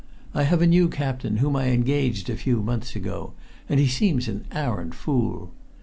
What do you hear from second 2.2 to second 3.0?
a few months